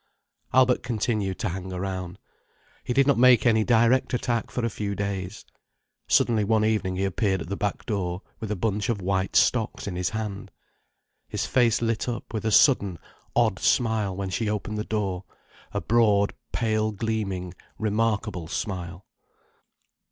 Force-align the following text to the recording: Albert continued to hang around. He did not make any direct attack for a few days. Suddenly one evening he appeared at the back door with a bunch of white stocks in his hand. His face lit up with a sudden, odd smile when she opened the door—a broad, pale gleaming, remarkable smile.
Albert 0.51 0.81
continued 0.81 1.37
to 1.37 1.49
hang 1.49 1.71
around. 1.71 2.17
He 2.83 2.91
did 2.91 3.05
not 3.05 3.19
make 3.19 3.45
any 3.45 3.63
direct 3.63 4.15
attack 4.15 4.49
for 4.49 4.65
a 4.65 4.69
few 4.71 4.95
days. 4.95 5.45
Suddenly 6.07 6.43
one 6.43 6.65
evening 6.65 6.95
he 6.95 7.03
appeared 7.05 7.39
at 7.39 7.49
the 7.49 7.55
back 7.55 7.85
door 7.85 8.23
with 8.39 8.49
a 8.49 8.55
bunch 8.55 8.89
of 8.89 8.99
white 8.99 9.35
stocks 9.35 9.85
in 9.85 9.95
his 9.95 10.09
hand. 10.09 10.49
His 11.27 11.45
face 11.45 11.83
lit 11.83 12.09
up 12.09 12.33
with 12.33 12.45
a 12.45 12.51
sudden, 12.51 12.97
odd 13.35 13.59
smile 13.59 14.15
when 14.15 14.31
she 14.31 14.49
opened 14.49 14.79
the 14.79 14.83
door—a 14.83 15.81
broad, 15.81 16.33
pale 16.51 16.91
gleaming, 16.91 17.53
remarkable 17.77 18.47
smile. 18.47 19.05